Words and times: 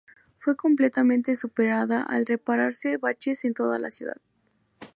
Fue 0.39 0.55
completamente 0.55 1.35
superada 1.35 2.01
al 2.01 2.25
repararse 2.25 2.97
baches 2.97 3.45
en 3.45 3.53
toda 3.53 3.77
la 3.77 3.91
ciudad. 3.91 4.17